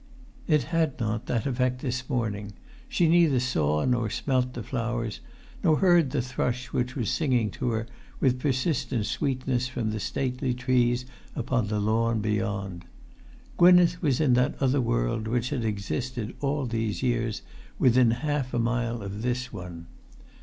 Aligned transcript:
It 0.47 0.63
had 0.73 0.99
not 0.99 1.27
that 1.27 1.45
effect 1.45 1.81
this 1.81 2.09
morning; 2.09 2.53
she 2.89 3.07
neither 3.07 3.39
saw 3.39 3.85
nor 3.85 4.09
smelt 4.09 4.53
the 4.55 4.63
flowers, 4.63 5.19
nor 5.63 5.77
heard 5.77 6.09
the 6.09 6.23
thrush 6.23 6.73
which 6.73 6.95
was 6.95 7.11
singing 7.11 7.51
to 7.51 7.69
her 7.69 7.85
with 8.19 8.39
persistent 8.39 9.05
sweetness 9.05 9.67
from 9.67 9.91
the 9.91 9.99
stately 9.99 10.55
trees 10.55 11.05
upon 11.35 11.67
the 11.67 11.79
lawn 11.79 12.19
beyond. 12.19 12.85
Gwynneth 13.57 14.01
was 14.01 14.19
in 14.19 14.33
that 14.33 14.55
other 14.59 14.81
world 14.81 15.27
which 15.27 15.49
had 15.51 15.63
existed 15.63 16.35
all 16.39 16.65
these 16.65 17.03
years 17.03 17.43
within 17.77 18.09
half 18.09 18.55
a 18.55 18.59
mile 18.59 19.03
of 19.03 19.21
this 19.21 19.53
one. 19.53 19.85